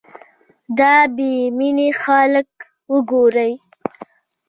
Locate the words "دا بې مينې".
0.77-1.89